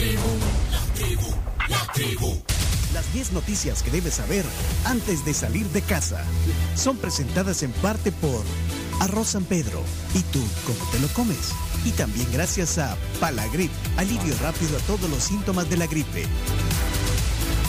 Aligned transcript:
tribu, 0.00 0.32
la 0.72 0.94
tribu, 0.94 1.34
la 1.68 1.92
tribu. 1.92 2.42
Las 2.94 3.12
10 3.12 3.32
noticias 3.32 3.82
que 3.82 3.90
debes 3.90 4.14
saber 4.14 4.46
antes 4.86 5.26
de 5.26 5.34
salir 5.34 5.66
de 5.66 5.82
casa 5.82 6.24
son 6.74 6.96
presentadas 6.96 7.62
en 7.62 7.70
parte 7.72 8.10
por 8.10 8.42
Arroz 9.00 9.28
San 9.28 9.44
Pedro. 9.44 9.82
¿Y 10.14 10.22
tú 10.32 10.42
cómo 10.66 10.90
te 10.90 10.98
lo 11.00 11.08
comes? 11.08 11.52
Y 11.84 11.90
también 11.92 12.26
gracias 12.32 12.78
a 12.78 12.96
Palagrip, 13.20 13.70
alivio 13.98 14.34
rápido 14.40 14.78
a 14.78 14.80
todos 14.86 15.08
los 15.10 15.22
síntomas 15.22 15.68
de 15.68 15.76
la 15.76 15.86
gripe. 15.86 16.24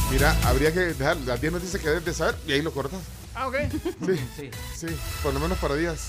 Mira, 0.10 0.34
habría 0.46 0.72
que 0.72 0.80
dejar 0.80 1.18
las 1.26 1.42
10 1.42 1.52
noticias 1.52 1.82
que 1.82 1.90
debes 1.90 2.06
de 2.06 2.14
saber 2.14 2.38
y 2.48 2.54
ahí 2.54 2.62
lo 2.62 2.72
cortas. 2.72 3.02
Ah, 3.36 3.48
ok. 3.48 3.56
Sí, 4.06 4.14
Sí. 4.38 4.50
sí, 4.78 4.88
por 5.22 5.34
lo 5.34 5.42
menos 5.42 5.58
para 5.58 5.76
días 5.76 6.08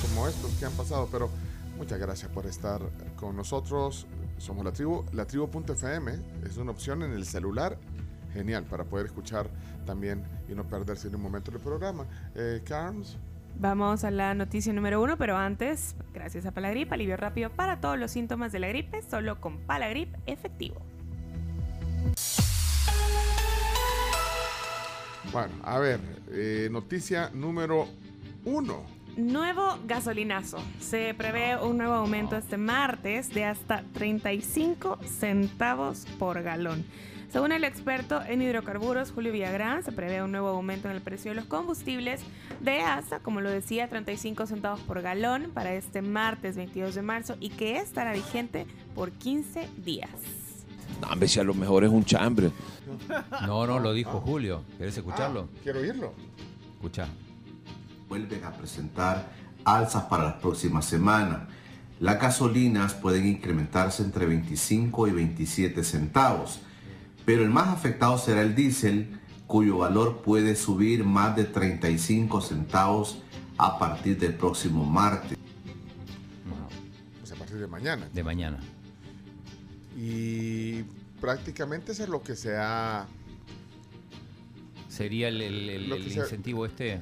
como 0.00 0.28
estos 0.28 0.52
que 0.60 0.64
han 0.66 0.72
pasado, 0.74 1.08
pero 1.10 1.28
muchas 1.76 1.98
gracias 1.98 2.30
por 2.30 2.46
estar 2.46 2.80
con 3.16 3.34
nosotros. 3.36 4.06
Somos 4.38 4.64
la 4.64 4.72
tribu, 4.72 5.04
la 5.12 5.26
tribu.fm 5.26 6.12
es 6.44 6.56
una 6.56 6.70
opción 6.70 7.02
en 7.02 7.12
el 7.12 7.24
celular 7.24 7.78
genial 8.32 8.64
para 8.64 8.84
poder 8.84 9.06
escuchar 9.06 9.48
también 9.86 10.22
y 10.48 10.54
no 10.54 10.64
perderse 10.64 11.08
en 11.08 11.14
un 11.16 11.22
momento 11.22 11.50
del 11.50 11.60
programa. 11.60 12.04
Eh, 12.34 12.62
Carms, 12.64 13.16
Vamos 13.56 14.02
a 14.02 14.10
la 14.10 14.34
noticia 14.34 14.72
número 14.72 15.00
uno, 15.00 15.16
pero 15.16 15.36
antes, 15.36 15.94
gracias 16.12 16.44
a 16.44 16.50
Palagrip, 16.50 16.92
alivio 16.92 17.16
rápido 17.16 17.50
para 17.50 17.80
todos 17.80 17.96
los 17.96 18.10
síntomas 18.10 18.50
de 18.50 18.58
la 18.58 18.66
gripe, 18.66 19.00
solo 19.02 19.40
con 19.40 19.58
Palagrip 19.58 20.12
efectivo. 20.26 20.80
bueno, 25.32 25.54
a 25.64 25.78
ver, 25.78 26.00
eh, 26.30 26.68
noticia 26.70 27.30
número 27.32 27.88
uno. 28.44 28.82
Nuevo 29.16 29.78
gasolinazo. 29.86 30.58
Se 30.80 31.14
prevé 31.14 31.56
un 31.56 31.78
nuevo 31.78 31.94
aumento 31.94 32.36
este 32.36 32.56
martes 32.56 33.32
de 33.32 33.44
hasta 33.44 33.84
35 33.92 34.98
centavos 35.04 36.06
por 36.18 36.42
galón. 36.42 36.84
Según 37.30 37.52
el 37.52 37.62
experto 37.62 38.20
en 38.22 38.42
hidrocarburos 38.42 39.12
Julio 39.12 39.30
Villagrán, 39.30 39.84
se 39.84 39.92
prevé 39.92 40.20
un 40.22 40.32
nuevo 40.32 40.48
aumento 40.48 40.88
en 40.88 40.96
el 40.96 41.00
precio 41.00 41.30
de 41.30 41.36
los 41.36 41.44
combustibles 41.44 42.22
de 42.60 42.80
hasta, 42.80 43.20
como 43.20 43.40
lo 43.40 43.50
decía, 43.50 43.88
35 43.88 44.46
centavos 44.46 44.80
por 44.80 45.00
galón 45.00 45.50
para 45.54 45.74
este 45.74 46.02
martes 46.02 46.56
22 46.56 46.96
de 46.96 47.02
marzo 47.02 47.36
y 47.38 47.50
que 47.50 47.76
estará 47.76 48.12
vigente 48.12 48.66
por 48.96 49.12
15 49.12 49.68
días. 49.76 50.10
No, 51.00 51.08
hombre, 51.08 51.28
si 51.28 51.38
a 51.38 51.44
lo 51.44 51.54
mejor 51.54 51.84
es 51.84 51.90
un 51.90 52.04
chambre. 52.04 52.50
No, 53.46 53.64
no, 53.66 53.78
lo 53.78 53.92
dijo 53.92 54.20
Julio. 54.20 54.62
¿Quieres 54.76 54.96
escucharlo? 54.96 55.48
Ah, 55.52 55.58
quiero 55.62 55.80
oírlo. 55.80 56.12
Escucha. 56.74 57.08
Vuelven 58.08 58.44
a 58.44 58.52
presentar 58.52 59.30
alzas 59.64 60.04
para 60.04 60.24
las 60.24 60.34
próximas 60.34 60.84
semanas. 60.84 61.40
Las 62.00 62.20
gasolinas 62.20 62.94
pueden 62.94 63.26
incrementarse 63.26 64.02
entre 64.02 64.26
25 64.26 65.08
y 65.08 65.12
27 65.12 65.84
centavos, 65.84 66.60
pero 67.24 67.42
el 67.42 67.50
más 67.50 67.68
afectado 67.68 68.18
será 68.18 68.42
el 68.42 68.54
diésel, 68.54 69.18
cuyo 69.46 69.78
valor 69.78 70.22
puede 70.22 70.56
subir 70.56 71.04
más 71.04 71.36
de 71.36 71.44
35 71.44 72.40
centavos 72.40 73.18
a 73.58 73.78
partir 73.78 74.18
del 74.18 74.34
próximo 74.34 74.84
martes. 74.84 75.38
Pues 77.20 77.32
a 77.32 77.36
partir 77.36 77.58
de 77.58 77.66
mañana. 77.66 78.08
De 78.12 78.24
mañana. 78.24 78.58
Y 79.96 80.82
prácticamente 81.20 81.92
eso 81.92 82.02
es 82.02 82.08
lo 82.08 82.22
que 82.22 82.34
se 82.36 82.56
ha... 82.56 83.06
Sería 84.88 85.28
el, 85.28 85.40
el- 85.40 85.70
el- 85.70 85.88
Lo 85.88 85.96
el 85.96 86.04
que 86.04 86.10
sea- 86.10 86.22
incentivo 86.24 86.66
este. 86.66 87.00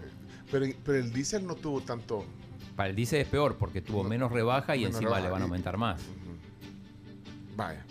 Pero, 0.52 0.66
pero 0.84 0.98
el 0.98 1.12
diésel 1.12 1.44
no 1.46 1.56
tuvo 1.56 1.80
tanto... 1.80 2.24
Para 2.76 2.90
el 2.90 2.94
diésel 2.96 3.22
es 3.22 3.26
peor 3.28 3.56
porque 3.56 3.80
tuvo 3.82 4.02
No, 4.04 4.08
menos 4.08 4.30
rebaja 4.30 4.76
y 4.76 4.80
menos 4.80 4.94
encima 4.96 5.10
rebaja 5.16 5.24
le 5.24 5.30
van 5.32 5.42
a 5.42 5.44
y- 5.44 5.48
aumentar 5.48 5.76
más. 5.78 6.00
Vaya, 7.56 7.84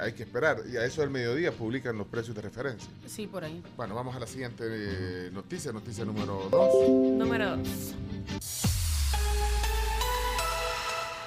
hay 0.00 0.12
que 0.12 0.24
esperar. 0.24 0.58
Y 0.72 0.76
a 0.76 0.84
eso 0.84 1.00
del 1.00 1.10
mediodía 1.10 1.50
publican 1.52 1.96
los 1.96 2.06
precios 2.08 2.34
de 2.36 2.42
referencia. 2.42 2.88
Sí, 3.06 3.26
por 3.26 3.44
ahí. 3.44 3.62
Bueno, 3.76 3.94
vamos 3.94 4.14
a 4.14 4.20
la 4.20 4.26
siguiente 4.26 4.64
eh, 4.68 5.30
noticia, 5.32 5.72
noticia 5.72 6.04
número 6.04 6.48
2. 6.50 7.18
Número 7.18 7.56
2. 7.56 7.94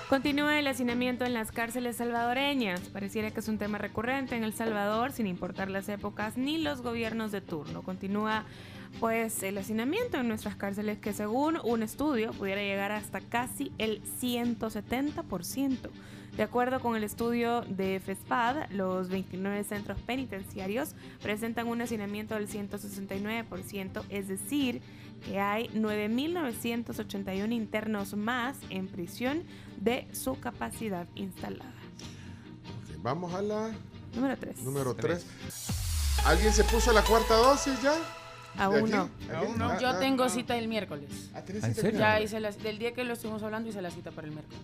Continúa 0.09 0.59
el 0.59 0.67
hacinamiento 0.67 1.25
en 1.25 1.33
las 1.33 1.51
cárceles 1.51 1.95
salvadoreñas. 1.97 2.79
Pareciera 2.81 3.31
que 3.31 3.39
es 3.39 3.47
un 3.47 3.57
tema 3.57 3.77
recurrente 3.79 4.35
en 4.35 4.43
El 4.43 4.53
Salvador, 4.53 5.11
sin 5.11 5.25
importar 5.25 5.69
las 5.69 5.89
épocas 5.89 6.37
ni 6.37 6.59
los 6.59 6.81
gobiernos 6.81 7.31
de 7.31 7.41
turno. 7.41 7.81
Continúa 7.81 8.45
pues 8.99 9.43
el 9.43 9.57
hacinamiento 9.57 10.17
en 10.17 10.27
nuestras 10.27 10.55
cárceles 10.55 10.97
que 10.99 11.13
según 11.13 11.59
un 11.63 11.83
estudio 11.83 12.31
pudiera 12.31 12.61
llegar 12.61 12.91
hasta 12.91 13.21
casi 13.21 13.71
el 13.77 14.01
170%. 14.21 15.77
De 16.37 16.43
acuerdo 16.43 16.81
con 16.81 16.97
el 16.97 17.03
estudio 17.05 17.61
de 17.61 18.01
FESPAD, 18.01 18.71
los 18.71 19.07
29 19.07 19.63
centros 19.63 19.97
penitenciarios 20.01 20.93
presentan 21.21 21.67
un 21.67 21.81
hacinamiento 21.81 22.35
del 22.35 22.49
169%, 22.49 24.03
es 24.09 24.27
decir, 24.27 24.81
que 25.25 25.39
hay 25.39 25.69
9.981 25.69 27.53
internos 27.53 28.15
más 28.15 28.57
en 28.69 28.87
prisión 28.87 29.43
de 29.77 30.07
su 30.13 30.37
capacidad 30.39 31.07
instalada. 31.15 31.71
Vamos 33.01 33.33
a 33.33 33.41
la 33.41 33.71
Número 34.13 34.37
3. 34.37 34.63
número 34.63 34.93
3. 34.93 35.25
¿Alguien 36.25 36.51
se 36.51 36.63
puso 36.65 36.91
la 36.91 37.01
cuarta 37.03 37.35
dosis 37.35 37.81
ya? 37.81 37.95
Aún 38.57 38.89
¿De 38.89 38.97
no. 38.97 39.09
no. 39.57 39.65
Ah, 39.69 39.77
Yo 39.79 39.89
ah, 39.89 39.99
tengo 39.99 40.23
ah. 40.23 40.29
cita 40.29 40.57
el 40.57 40.67
miércoles. 40.67 41.29
Ah, 41.33 41.41
¿tenés 41.41 41.63
¿En 41.63 41.69
cita 41.71 41.81
serio? 41.81 41.99
Ya 41.99 42.17
el 42.17 42.23
hice 42.23 42.39
la, 42.39 42.51
del 42.51 42.77
día 42.79 42.93
que 42.93 43.03
lo 43.03 43.13
estuvimos 43.13 43.43
hablando 43.43 43.69
hice 43.69 43.81
la 43.81 43.91
cita 43.91 44.11
para 44.11 44.27
el 44.27 44.33
miércoles. 44.33 44.59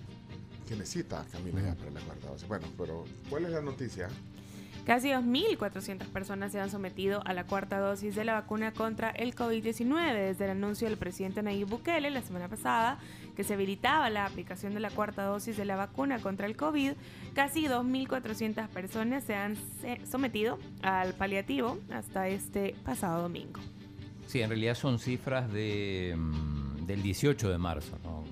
Tiene 0.68 0.86
cita, 0.86 1.26
Camila, 1.32 1.62
ya 1.62 1.76
para 1.76 1.92
la 1.92 2.00
cuarta 2.02 2.28
dosis. 2.30 2.48
Bueno, 2.48 2.68
pero 2.78 3.04
¿cuál 3.30 3.46
es 3.46 3.52
la 3.52 3.62
noticia? 3.62 4.08
Casi 4.86 5.10
2.400 5.10 6.08
personas 6.08 6.52
se 6.52 6.60
han 6.60 6.72
sometido 6.72 7.22
a 7.26 7.34
la 7.34 7.44
cuarta 7.46 7.78
dosis 7.78 8.16
de 8.16 8.26
la 8.26 8.34
vacuna 8.34 8.72
contra 8.72 9.12
el 9.12 9.36
COVID-19 9.36 10.14
desde 10.16 10.46
el 10.46 10.52
anuncio 10.52 10.88
del 10.90 10.98
presidente 10.98 11.44
Nayib 11.44 11.68
Bukele 11.68 12.10
la 12.10 12.24
semana 12.24 12.48
pasada 12.48 12.98
que 13.36 13.44
se 13.44 13.54
habilitaba 13.54 14.10
la 14.10 14.26
aplicación 14.26 14.74
de 14.74 14.80
la 14.80 14.90
cuarta 14.90 15.24
dosis 15.24 15.56
de 15.56 15.66
la 15.66 15.76
vacuna 15.76 16.18
contra 16.20 16.48
el 16.48 16.56
COVID. 16.58 16.94
Casi 17.36 17.68
2.400 17.68 18.70
personas 18.70 19.24
se 19.24 19.36
han 19.36 19.56
se- 19.82 20.04
sometido 20.10 20.58
al 20.82 21.14
paliativo 21.14 21.78
hasta 21.92 22.28
este 22.28 22.76
pasado 22.84 23.22
domingo. 23.22 23.60
Sí, 24.32 24.42
en 24.42 24.50
realidad 24.50 24.76
son 24.76 24.98
cifras 24.98 25.52
de, 25.52 26.16
mm, 26.18 26.86
del 26.86 27.04
18 27.04 27.50
de 27.50 27.58
marzo, 27.58 27.98
¿no? 28.02 28.24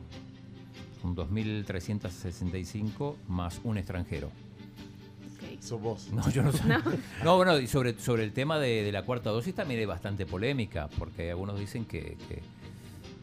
Son 1.02 1.14
2.365 1.14 3.18
más 3.28 3.60
un 3.66 3.78
extranjero. 3.78 4.32
Sos 5.60 5.82
vos. 5.82 6.08
No, 6.14 6.30
yo 6.30 6.42
no 6.42 6.54
sé. 6.54 6.64
No, 7.26 7.36
bueno, 7.36 7.60
y 7.60 7.68
sobre, 7.68 8.00
sobre 8.00 8.24
el 8.24 8.32
tema 8.32 8.60
de, 8.60 8.84
de 8.84 8.94
la 8.94 9.04
cuarta 9.04 9.30
dosis 9.30 9.54
también 9.54 9.82
hay 9.82 9.86
bastante 9.86 10.26
polémica, 10.26 10.88
porque 10.98 11.32
algunos 11.32 11.60
dicen 11.60 11.84
que, 11.84 12.16
que, 12.30 12.42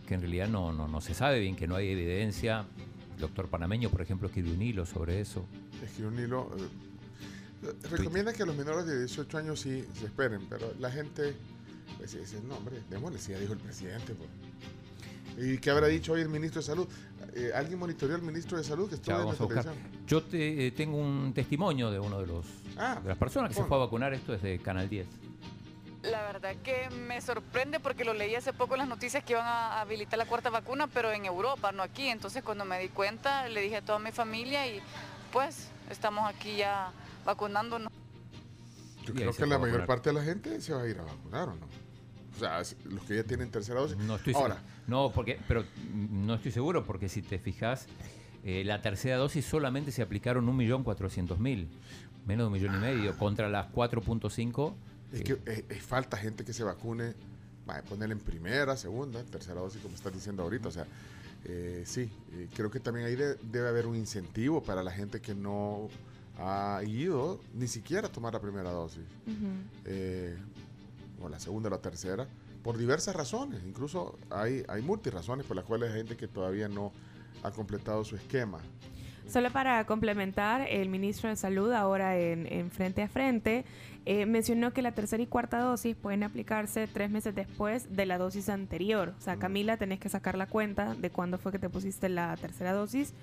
que 0.06 0.14
en 0.14 0.20
realidad 0.20 0.48
no, 0.48 0.70
no, 0.70 0.86
no 0.86 1.00
se 1.00 1.14
sabe 1.14 1.40
bien, 1.40 1.56
que 1.56 1.66
no 1.66 1.76
hay 1.76 1.88
evidencia. 1.88 2.66
El 3.14 3.20
doctor 3.22 3.48
panameño, 3.48 3.88
por 3.88 4.02
ejemplo, 4.02 4.28
escribió 4.28 4.52
un 4.52 4.60
hilo 4.60 4.84
sobre 4.84 5.22
eso. 5.22 5.46
Escribe 5.82 6.08
un 6.08 6.18
hilo. 6.18 6.50
eh, 7.62 7.72
recomienda 7.88 8.34
que 8.34 8.44
los 8.44 8.54
menores 8.54 8.84
de 8.84 8.98
18 8.98 9.38
años 9.38 9.60
sí 9.60 9.82
se 9.98 10.04
esperen, 10.04 10.42
pero 10.50 10.74
la 10.78 10.90
gente 10.90 11.34
pues, 11.96 12.12
dice, 12.18 12.40
no, 12.42 12.56
hombre, 12.56 12.82
démosle, 12.90 13.18
si 13.18 13.32
ya 13.32 13.38
dijo 13.38 13.52
el 13.52 13.58
presidente. 13.58 14.14
pues". 14.14 14.28
¿Y 15.38 15.58
qué 15.58 15.70
habrá 15.70 15.86
dicho 15.88 16.12
hoy 16.12 16.22
el 16.22 16.28
ministro 16.28 16.60
de 16.60 16.66
Salud? 16.66 16.88
Eh, 17.34 17.50
¿Alguien 17.54 17.78
monitoreó 17.78 18.16
al 18.16 18.22
ministro 18.22 18.56
de 18.56 18.64
Salud 18.64 18.88
que 18.88 18.94
estuvo 18.94 19.20
en 19.20 19.26
la 19.26 19.34
televisión? 19.34 19.74
Yo 20.06 20.22
te, 20.22 20.66
eh, 20.66 20.70
tengo 20.70 20.96
un 20.96 21.32
testimonio 21.34 21.90
de 21.90 21.98
uno 21.98 22.20
de 22.20 22.26
los 22.26 22.46
Ah, 22.78 22.98
de 23.02 23.08
las 23.08 23.18
personas 23.18 23.50
que 23.50 23.54
se 23.56 23.64
fue 23.64 23.76
a 23.76 23.80
vacunar. 23.80 24.14
Esto 24.14 24.32
es 24.34 24.42
de 24.42 24.58
Canal 24.58 24.88
10. 24.88 25.06
La 26.04 26.22
verdad 26.22 26.54
que 26.62 26.88
me 26.90 27.20
sorprende 27.20 27.80
porque 27.80 28.04
lo 28.04 28.14
leí 28.14 28.34
hace 28.34 28.52
poco 28.52 28.74
en 28.74 28.80
las 28.80 28.88
noticias 28.88 29.24
que 29.24 29.32
iban 29.32 29.44
a 29.46 29.80
habilitar 29.80 30.18
la 30.18 30.26
cuarta 30.26 30.50
vacuna, 30.50 30.86
pero 30.86 31.10
en 31.10 31.24
Europa, 31.24 31.72
no 31.72 31.82
aquí. 31.82 32.06
Entonces 32.08 32.42
cuando 32.44 32.64
me 32.64 32.78
di 32.78 32.88
cuenta, 32.88 33.48
le 33.48 33.60
dije 33.60 33.76
a 33.78 33.82
toda 33.82 33.98
mi 33.98 34.12
familia 34.12 34.66
y 34.68 34.80
pues 35.32 35.68
estamos 35.90 36.28
aquí 36.28 36.56
ya 36.56 36.92
vacunándonos. 37.24 37.90
Yo 39.06 39.14
creo 39.14 39.32
que 39.32 39.46
la 39.46 39.58
mayor 39.58 39.86
parte 39.86 40.10
de 40.10 40.14
la 40.14 40.22
gente 40.22 40.60
se 40.60 40.72
va 40.74 40.82
a 40.82 40.88
ir 40.88 40.98
a 40.98 41.02
vacunar, 41.04 41.48
¿o 41.48 41.54
no? 41.54 41.66
O 42.36 42.38
sea, 42.38 42.58
los 42.84 43.02
que 43.04 43.16
ya 43.16 43.24
tienen 43.24 43.50
tercera 43.50 43.80
dosis. 43.80 43.96
No 43.96 44.16
estoy 44.16 44.34
Ahora, 44.34 44.56
seguro. 44.56 44.72
No, 44.86 45.10
porque, 45.12 45.40
pero 45.48 45.64
no 45.94 46.34
estoy 46.34 46.52
seguro 46.52 46.84
porque 46.84 47.08
si 47.08 47.22
te 47.22 47.38
fijas, 47.38 47.86
eh, 48.44 48.62
la 48.64 48.82
tercera 48.82 49.16
dosis 49.16 49.44
solamente 49.44 49.90
se 49.90 50.02
aplicaron 50.02 50.46
1.400.000, 50.46 51.66
menos 52.26 52.44
de 52.44 52.46
un 52.46 52.52
millón 52.52 52.74
y 52.74 52.78
medio, 52.78 53.16
contra 53.16 53.48
las 53.48 53.72
4.5. 53.72 54.74
es 55.12 55.20
eh, 55.20 55.24
que 55.24 55.38
eh, 55.46 55.80
falta 55.80 56.16
gente 56.18 56.44
que 56.44 56.52
se 56.52 56.62
vacune, 56.62 57.14
va 57.68 57.78
a 57.78 57.82
ponerle 57.82 58.12
en 58.14 58.20
primera, 58.20 58.76
segunda, 58.76 59.22
tercera 59.24 59.60
dosis, 59.60 59.80
como 59.80 59.94
estás 59.94 60.12
diciendo 60.12 60.42
ahorita. 60.42 60.68
O 60.68 60.72
sea, 60.72 60.86
eh, 61.44 61.84
sí, 61.86 62.10
creo 62.54 62.70
que 62.70 62.80
también 62.80 63.06
ahí 63.06 63.16
de- 63.16 63.36
debe 63.36 63.68
haber 63.68 63.86
un 63.86 63.96
incentivo 63.96 64.62
para 64.62 64.82
la 64.82 64.90
gente 64.90 65.20
que 65.20 65.34
no 65.34 65.88
ha 66.38 66.80
ido 66.86 67.40
ni 67.54 67.66
siquiera 67.66 68.08
a 68.08 68.12
tomar 68.12 68.32
la 68.32 68.40
primera 68.40 68.70
dosis, 68.70 69.04
eh, 69.84 70.36
o 71.20 71.28
la 71.28 71.38
segunda 71.38 71.68
o 71.68 71.70
la 71.70 71.80
tercera, 71.80 72.26
por 72.62 72.76
diversas 72.76 73.14
razones. 73.14 73.60
Incluso 73.66 74.18
hay, 74.30 74.64
hay 74.68 74.82
multirazones 74.82 75.46
por 75.46 75.56
las 75.56 75.64
cuales 75.64 75.90
hay 75.90 75.98
gente 75.98 76.16
que 76.16 76.28
todavía 76.28 76.68
no 76.68 76.92
ha 77.42 77.50
completado 77.50 78.04
su 78.04 78.16
esquema. 78.16 78.58
Solo 79.28 79.50
para 79.50 79.84
complementar, 79.86 80.66
el 80.70 80.88
ministro 80.88 81.28
de 81.28 81.36
Salud 81.36 81.72
ahora 81.72 82.16
en, 82.16 82.46
en 82.52 82.70
Frente 82.70 83.02
a 83.02 83.08
Frente 83.08 83.64
eh, 84.04 84.24
mencionó 84.24 84.72
que 84.72 84.82
la 84.82 84.92
tercera 84.92 85.20
y 85.20 85.26
cuarta 85.26 85.58
dosis 85.58 85.96
pueden 85.96 86.22
aplicarse 86.22 86.86
tres 86.86 87.10
meses 87.10 87.34
después 87.34 87.96
de 87.96 88.06
la 88.06 88.18
dosis 88.18 88.48
anterior. 88.48 89.14
O 89.18 89.20
sea, 89.20 89.36
Camila, 89.36 89.78
tenés 89.78 89.98
que 89.98 90.08
sacar 90.08 90.38
la 90.38 90.46
cuenta 90.46 90.94
de 90.94 91.10
cuándo 91.10 91.38
fue 91.38 91.50
que 91.50 91.58
te 91.58 91.68
pusiste 91.68 92.08
la 92.08 92.36
tercera 92.36 92.72
dosis 92.72 93.14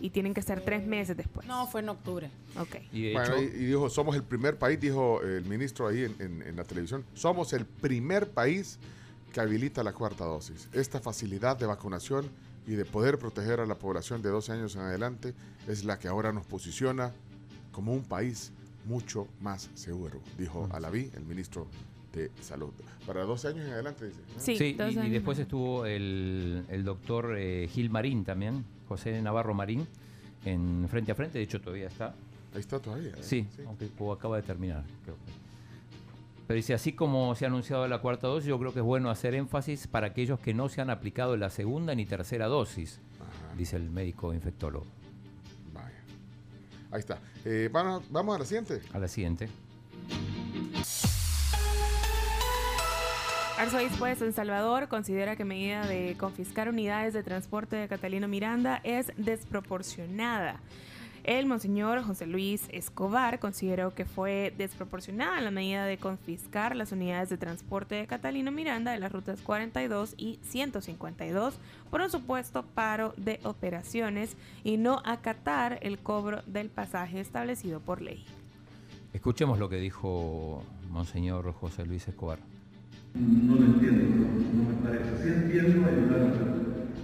y 0.00 0.10
tienen 0.10 0.34
que 0.34 0.42
ser 0.42 0.60
tres 0.60 0.86
meses 0.86 1.16
después. 1.16 1.46
No, 1.46 1.66
fue 1.66 1.80
en 1.80 1.88
octubre. 1.88 2.30
Ok. 2.58 2.76
Y 2.92 3.02
de 3.08 3.12
Bueno, 3.14 3.34
hecho, 3.36 3.42
y, 3.56 3.62
y 3.62 3.66
dijo, 3.66 3.88
somos 3.90 4.14
el 4.16 4.22
primer 4.22 4.58
país, 4.58 4.78
dijo 4.80 5.22
el 5.22 5.44
ministro 5.44 5.86
ahí 5.88 6.04
en, 6.04 6.14
en- 6.20 6.42
en 6.42 6.56
la 6.56 6.64
televisión, 6.64 7.04
somos 7.14 7.52
el 7.52 7.64
primer 7.64 8.28
país 8.30 8.78
que 9.32 9.40
habilita 9.40 9.82
la 9.82 9.92
cuarta 9.92 10.24
dosis. 10.24 10.68
Esta 10.72 11.00
facilidad 11.00 11.56
de 11.58 11.66
vacunación 11.66 12.26
y 12.66 12.72
de 12.72 12.84
poder 12.84 13.18
proteger 13.18 13.60
a 13.60 13.66
la 13.66 13.74
población 13.76 14.22
de 14.22 14.28
12 14.30 14.52
años 14.52 14.74
en 14.74 14.82
adelante 14.82 15.34
es 15.68 15.84
la 15.84 15.98
que 15.98 16.08
ahora 16.08 16.32
nos 16.32 16.46
posiciona 16.46 17.12
como 17.72 17.92
un 17.92 18.02
país 18.02 18.52
mucho 18.86 19.26
más 19.40 19.68
seguro, 19.74 20.20
dijo 20.38 20.68
Alaví, 20.72 21.10
el 21.14 21.24
ministro 21.24 21.66
de 22.12 22.30
Salud. 22.40 22.70
Para 23.06 23.24
12 23.24 23.48
años 23.48 23.66
en 23.66 23.72
adelante, 23.72 24.06
dice. 24.06 24.18
¿no? 24.34 24.40
Sí, 24.40 24.56
Sí, 24.56 24.76
y, 24.78 24.98
y 25.06 25.10
después 25.10 25.38
estuvo 25.38 25.84
el, 25.86 26.64
el 26.70 26.84
doctor 26.84 27.34
eh, 27.36 27.68
Gil 27.70 27.90
Marín 27.90 28.24
también, 28.24 28.64
José 28.88 29.20
Navarro 29.22 29.54
Marín, 29.54 29.86
en 30.44 30.86
frente 30.88 31.12
a 31.12 31.14
frente, 31.14 31.38
de 31.38 31.44
hecho 31.44 31.60
todavía 31.60 31.88
está. 31.88 32.14
Ahí 32.54 32.60
está 32.60 32.78
todavía. 32.78 33.10
¿eh? 33.10 33.22
Sí, 33.22 33.46
aunque 33.66 33.90
acaba 34.12 34.36
de 34.36 34.42
terminar, 34.42 34.84
creo 35.04 35.16
que. 35.16 35.32
Pero 36.46 36.56
dice, 36.56 36.74
así 36.74 36.92
como 36.92 37.34
se 37.34 37.44
ha 37.44 37.48
anunciado 37.48 37.88
la 37.88 37.98
cuarta 38.00 38.28
dosis, 38.28 38.48
yo 38.48 38.58
creo 38.58 38.72
que 38.72 38.78
es 38.78 38.84
bueno 38.84 39.10
hacer 39.10 39.34
énfasis 39.34 39.88
para 39.88 40.06
aquellos 40.08 40.38
que 40.38 40.54
no 40.54 40.68
se 40.68 40.80
han 40.80 40.90
aplicado 40.90 41.36
la 41.36 41.50
segunda 41.50 41.94
ni 41.94 42.06
tercera 42.06 42.46
dosis, 42.46 43.00
Ajá. 43.20 43.54
dice 43.56 43.76
el 43.76 43.90
médico 43.90 44.32
infectólogo. 44.32 44.86
Vaya. 45.74 45.90
Ahí 46.92 47.00
está. 47.00 47.18
Eh, 47.44 47.68
vamos, 47.72 48.04
vamos 48.10 48.36
a 48.36 48.38
la 48.38 48.44
siguiente. 48.44 48.80
A 48.92 48.98
la 49.00 49.08
siguiente. 49.08 49.48
Arzobispo 53.58 54.04
de 54.04 54.16
San 54.16 54.32
Salvador 54.34 54.88
considera 54.88 55.34
que 55.34 55.46
medida 55.46 55.86
de 55.86 56.14
confiscar 56.18 56.68
unidades 56.68 57.14
de 57.14 57.22
transporte 57.22 57.74
de 57.74 57.88
Catalino 57.88 58.28
Miranda 58.28 58.82
es 58.84 59.12
desproporcionada. 59.16 60.60
El 61.24 61.46
monseñor 61.46 62.02
José 62.02 62.26
Luis 62.26 62.68
Escobar 62.68 63.38
consideró 63.38 63.94
que 63.94 64.04
fue 64.04 64.52
desproporcionada 64.58 65.40
la 65.40 65.50
medida 65.50 65.86
de 65.86 65.96
confiscar 65.96 66.76
las 66.76 66.92
unidades 66.92 67.30
de 67.30 67.38
transporte 67.38 67.94
de 67.94 68.06
Catalino 68.06 68.52
Miranda 68.52 68.92
de 68.92 68.98
las 68.98 69.10
rutas 69.10 69.40
42 69.40 70.14
y 70.18 70.38
152 70.42 71.54
por 71.90 72.02
un 72.02 72.10
supuesto 72.10 72.62
paro 72.62 73.14
de 73.16 73.40
operaciones 73.42 74.36
y 74.64 74.76
no 74.76 75.00
acatar 75.06 75.78
el 75.80 75.98
cobro 75.98 76.42
del 76.46 76.68
pasaje 76.68 77.20
establecido 77.20 77.80
por 77.80 78.02
ley. 78.02 78.22
Escuchemos 79.14 79.58
lo 79.58 79.70
que 79.70 79.76
dijo 79.76 80.62
Monseñor 80.90 81.50
José 81.54 81.86
Luis 81.86 82.06
Escobar. 82.06 82.38
No 83.16 83.56
lo 83.56 83.64
entiendo, 83.64 84.04
no, 84.16 84.28
no 84.54 84.62
me 84.68 84.74
parece. 84.82 85.10
Sí 85.22 85.28
entiendo 85.28 85.86
ayudar 85.86 86.22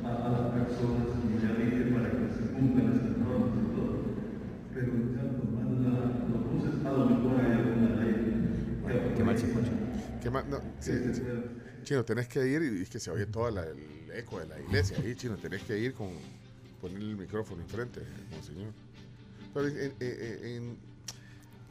a, 0.05 0.27
a 0.27 0.31
las 0.31 0.41
personas, 0.53 1.07
como 1.09 1.41
ya 1.41 1.53
dije, 1.59 1.83
para 1.93 2.09
que 2.11 2.25
se 2.37 2.53
cumplan 2.53 2.87
las 2.93 3.19
normas 3.19 3.53
y 3.57 3.75
todo, 3.75 4.05
pero 4.75 4.93
ya 5.15 5.23
tomar 5.41 5.67
la, 5.83 5.95
los 6.29 6.43
buses, 6.53 6.87
a 6.87 6.91
lo 6.93 7.07
mejor 7.07 7.41
hay 7.41 7.53
alguna 7.55 7.91
ley. 8.05 8.15
que 9.11 9.17
Qué 9.17 9.25
mal 9.25 9.39
se 9.39 9.47
escucha. 9.47 9.71
¿Qué 10.23 10.31
más? 10.31 10.47
No, 10.47 10.59
sí, 10.81 10.91
que 10.93 10.99
se 10.99 11.15
sí. 11.15 11.21
pueda- 11.23 11.43
Chino, 11.85 12.05
tenés 12.05 12.29
que 12.29 12.47
ir 12.47 12.63
y 12.63 12.83
es 12.83 12.89
que 12.91 13.01
se 13.01 13.11
oye 13.11 13.27
todo 13.27 13.49
el 13.49 13.59
eco 14.15 14.39
de 14.39 14.47
la 14.47 14.61
iglesia 14.61 14.97
ahí, 15.03 15.15
Chino. 15.17 15.37
Tenés 15.37 15.63
que 15.63 15.77
ir 15.79 15.95
con 15.95 16.11
poner 16.81 16.99
el 16.99 17.17
micrófono 17.17 17.61
enfrente, 17.63 18.01
monseñor. 18.31 18.73
Pero 19.53 19.67
en, 19.69 19.77
en- 19.79 19.93
en- 20.01 20.45
en- 20.45 20.77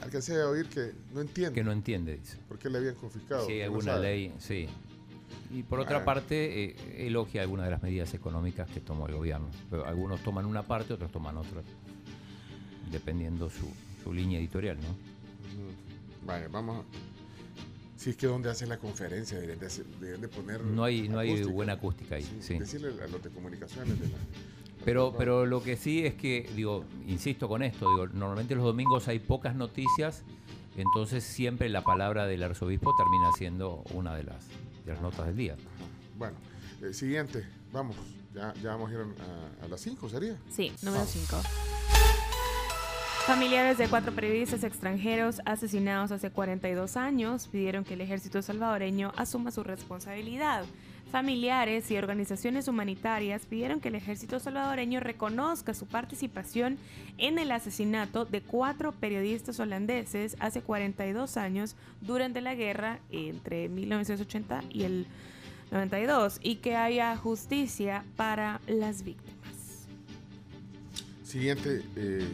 alcancé 0.02 0.40
a 0.42 0.48
oír 0.48 0.68
que 0.68 0.92
no 1.14 1.22
entiende 1.22 1.54
Que 1.54 1.64
no 1.64 1.72
entiende, 1.72 2.18
dice. 2.18 2.38
por 2.48 2.58
qué 2.60 2.70
le 2.70 2.80
habían 2.80 2.96
confiscado. 2.96 3.48
No 3.48 3.64
alguna 3.64 3.98
ley, 3.98 4.34
sí. 4.40 4.68
Y 5.54 5.64
por 5.64 5.80
otra 5.80 5.98
Ah. 6.00 6.06
parte, 6.06 6.64
eh, 6.64 7.08
elogia 7.08 7.42
algunas 7.42 7.66
de 7.66 7.72
las 7.72 7.84
medidas 7.84 8.14
económicas 8.14 8.70
que 8.70 8.80
tomó 8.80 9.08
el 9.08 9.16
gobierno. 9.16 9.50
Pero 9.70 9.86
algunos 9.86 10.22
toman 10.24 10.46
una 10.46 10.64
parte, 10.64 10.94
otros 10.94 11.12
toman 11.12 11.38
otra, 11.38 11.62
dependiendo 12.92 13.50
su, 13.50 13.68
su 14.04 14.14
línea 14.14 14.40
editorial, 14.40 14.78
¿no? 14.78 14.96
Vaya, 16.26 16.48
vamos. 16.50 16.86
Si 17.98 18.10
es 18.12 18.16
que 18.18 18.28
donde 18.28 18.50
hacen 18.50 18.70
la 18.70 18.78
conferencia 18.78 19.36
deberían 19.38 19.60
de, 19.60 19.66
hacer- 19.68 19.86
deberían 20.00 20.22
de 20.22 20.28
poner... 20.28 20.64
No 20.64 20.84
hay, 20.84 21.08
no 21.08 21.20
hay 21.20 21.44
buena 21.44 21.74
acústica 21.74 22.16
ahí, 22.16 22.24
Sí, 22.24 22.38
sí. 22.42 22.58
Decirle 22.58 22.90
a 23.04 23.08
los 23.08 23.22
de 23.22 23.30
comunicaciones 23.30 24.00
de 24.00 24.08
la... 24.08 24.18
Pero, 24.84 25.14
pero 25.18 25.46
lo 25.46 25.62
que 25.62 25.78
sí 25.78 26.06
es 26.06 26.16
que, 26.16 26.50
digo, 26.56 26.86
insisto 27.08 27.48
con 27.48 27.62
esto, 27.62 27.90
digo, 27.90 28.08
normalmente 28.08 28.56
los 28.56 28.64
domingos 28.64 29.08
hay 29.08 29.20
pocas 29.20 29.56
noticias, 29.56 30.24
entonces 30.76 31.24
siempre 31.24 31.70
la 31.70 31.84
palabra 31.84 32.26
del 32.26 32.44
arzobispo 32.44 32.92
termina 32.98 33.32
siendo 33.38 33.84
una 33.94 34.16
de 34.16 34.24
las, 34.24 34.48
de 34.86 34.94
las 34.94 35.02
notas 35.02 35.28
del 35.28 35.38
día. 35.38 35.56
Bueno, 36.18 36.36
eh, 36.82 36.94
siguiente, 36.94 37.46
vamos. 37.72 37.96
Ya, 38.34 38.54
ya 38.64 38.72
vamos 38.72 38.90
a 38.90 38.94
ir 38.94 39.00
a, 39.00 39.66
a 39.66 39.68
las 39.68 39.82
5, 39.82 40.10
¿sería? 40.10 40.38
Sí, 40.50 40.72
número 40.82 41.04
Vamos. 41.04 41.10
5. 41.10 41.38
Familiares 43.26 43.78
de 43.78 43.88
cuatro 43.88 44.14
periodistas 44.14 44.64
extranjeros 44.64 45.42
asesinados 45.46 46.12
hace 46.12 46.32
42 46.32 46.98
años 46.98 47.48
pidieron 47.48 47.84
que 47.84 47.94
el 47.94 48.02
ejército 48.02 48.42
salvadoreño 48.42 49.12
asuma 49.16 49.52
su 49.52 49.64
responsabilidad. 49.64 50.66
Familiares 51.12 51.92
y 51.92 51.98
organizaciones 51.98 52.70
humanitarias 52.70 53.46
pidieron 53.46 53.82
que 53.82 53.90
el 53.90 53.96
ejército 53.96 54.40
salvadoreño 54.40 55.02
reconozca 55.02 55.74
su 55.74 55.86
participación 55.86 56.78
en 57.18 57.38
el 57.38 57.52
asesinato 57.52 58.24
de 58.24 58.42
cuatro 58.42 58.94
periodistas 58.94 59.60
holandeses 59.60 60.38
hace 60.40 60.62
42 60.62 61.36
años 61.36 61.76
durante 62.00 62.40
la 62.40 62.56
guerra 62.56 63.00
entre 63.12 63.68
1980 63.68 64.64
y 64.70 64.84
el 64.84 65.06
92 65.72 66.40
y 66.42 66.56
que 66.56 66.78
haya 66.78 67.18
justicia 67.18 68.06
para 68.16 68.62
las 68.66 69.04
víctimas. 69.04 69.88
Siguiente 71.26 71.82
eh. 71.98 72.26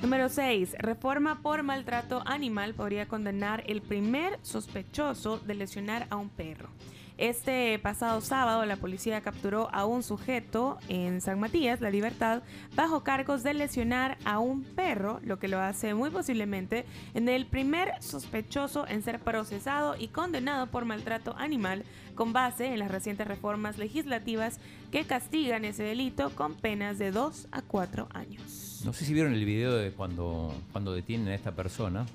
Número 0.00 0.28
6. 0.28 0.76
Reforma 0.78 1.42
por 1.42 1.64
maltrato 1.64 2.22
animal 2.24 2.72
podría 2.72 3.08
condenar 3.08 3.64
el 3.66 3.82
primer 3.82 4.38
sospechoso 4.42 5.40
de 5.40 5.54
lesionar 5.54 6.06
a 6.10 6.16
un 6.16 6.28
perro. 6.28 6.68
Este 7.16 7.76
pasado 7.80 8.20
sábado 8.20 8.64
la 8.64 8.76
policía 8.76 9.22
capturó 9.22 9.68
a 9.74 9.86
un 9.86 10.04
sujeto 10.04 10.78
en 10.88 11.20
San 11.20 11.40
Matías, 11.40 11.80
La 11.80 11.90
Libertad, 11.90 12.44
bajo 12.76 13.02
cargos 13.02 13.42
de 13.42 13.54
lesionar 13.54 14.18
a 14.24 14.38
un 14.38 14.62
perro, 14.62 15.18
lo 15.24 15.40
que 15.40 15.48
lo 15.48 15.58
hace 15.58 15.94
muy 15.94 16.10
posiblemente 16.10 16.84
en 17.14 17.28
el 17.28 17.46
primer 17.46 18.00
sospechoso 18.00 18.86
en 18.86 19.02
ser 19.02 19.18
procesado 19.18 19.96
y 19.98 20.06
condenado 20.08 20.68
por 20.68 20.84
maltrato 20.84 21.34
animal 21.36 21.84
con 22.14 22.32
base 22.32 22.66
en 22.66 22.78
las 22.78 22.92
recientes 22.92 23.26
reformas 23.26 23.78
legislativas 23.78 24.60
que 24.92 25.04
castigan 25.04 25.64
ese 25.64 25.82
delito 25.82 26.30
con 26.36 26.54
penas 26.54 27.00
de 27.00 27.10
2 27.10 27.48
a 27.50 27.62
4 27.62 28.08
años. 28.14 28.67
No 28.84 28.92
sé 28.92 29.04
si 29.04 29.12
vieron 29.12 29.34
el 29.34 29.44
video 29.44 29.74
de 29.74 29.90
cuando, 29.90 30.54
cuando 30.72 30.92
detienen 30.92 31.28
a 31.28 31.34
esta 31.34 31.52
persona. 31.52 32.06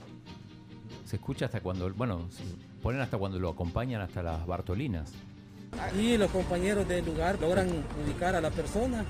Se 1.06 1.18
escucha 1.18 1.46
hasta 1.46 1.60
cuando, 1.60 1.92
bueno, 1.94 2.28
ponen 2.82 3.02
hasta 3.02 3.18
cuando 3.18 3.38
lo 3.38 3.50
acompañan 3.50 4.02
hasta 4.02 4.24
las 4.24 4.46
Bartolinas. 4.48 5.12
y 6.00 6.18
los 6.18 6.32
compañeros 6.32 6.88
del 6.88 7.06
lugar 7.06 7.40
logran 7.42 7.68
ubicar 8.04 8.36
a 8.36 8.42
la 8.42 8.50
persona 8.50 9.04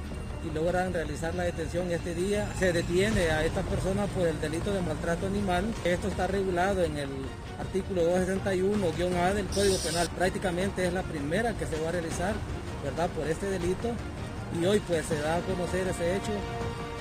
y 0.46 0.54
logran 0.54 0.94
realizar 0.94 1.36
la 1.36 1.44
detención 1.44 1.92
este 1.92 2.16
día. 2.16 2.52
Se 2.58 2.74
detiene 2.74 3.30
a 3.30 3.46
esta 3.46 3.62
persona 3.62 4.08
por 4.08 4.28
el 4.28 4.40
delito 4.42 4.74
de 4.74 4.82
maltrato 4.82 5.28
animal. 5.28 5.66
Esto 5.84 6.08
está 6.08 6.26
regulado 6.28 6.84
en 6.84 6.98
el 6.98 7.10
artículo 7.60 8.02
261-A 8.04 9.34
del 9.36 9.46
Código 9.48 9.78
Penal. 9.78 10.10
Prácticamente 10.18 10.88
es 10.88 10.94
la 10.94 11.04
primera 11.04 11.54
que 11.54 11.68
se 11.68 11.80
va 11.80 11.90
a 11.90 11.92
realizar, 11.92 12.34
¿verdad? 12.84 13.10
Por 13.12 13.28
este 13.28 13.46
delito. 13.46 13.92
Y 14.60 14.66
hoy 14.66 14.80
pues 14.88 15.06
se 15.06 15.20
da 15.20 15.38
a 15.38 15.42
conocer 15.42 15.88
ese 15.88 16.18
hecho 16.18 16.32